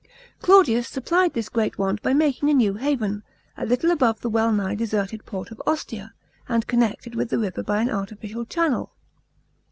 Claudius 0.41 0.87
supplied 0.87 1.33
this 1.35 1.47
great 1.47 1.77
want 1.77 2.01
by 2.01 2.11
making 2.11 2.49
a 2.49 2.55
new 2.55 2.73
haven, 2.73 3.21
a 3.55 3.67
little 3.67 3.91
above 3.91 4.19
the 4.21 4.31
well 4.31 4.51
nigh 4.51 4.73
deserted 4.73 5.23
port 5.27 5.51
of 5.51 5.61
Ostia, 5.67 6.11
and 6.49 6.65
connected 6.65 7.13
with 7.13 7.29
the 7.29 7.37
river 7.37 7.61
by 7.61 7.83
an 7.83 7.89
artificial 7.91 8.43
channel. 8.45 8.91